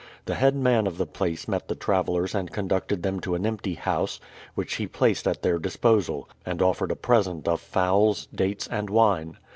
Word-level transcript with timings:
The 0.25 0.33
head 0.33 0.55
man 0.55 0.87
of 0.87 0.97
the 0.97 1.05
place 1.05 1.47
met 1.47 1.67
the 1.67 1.75
travelers 1.75 2.33
and 2.33 2.51
conducted 2.51 3.03
them 3.03 3.19
to 3.19 3.35
an 3.35 3.45
empty 3.45 3.75
house, 3.75 4.19
which 4.55 4.77
he 4.77 4.87
placed 4.87 5.27
at 5.27 5.43
their 5.43 5.59
disposal, 5.59 6.27
and 6.43 6.59
offered 6.59 6.89
a 6.89 6.95
present 6.95 7.47
of 7.47 7.61
fowls, 7.61 8.27
dates, 8.33 8.65
and 8.65 8.89
wine. 8.89 9.37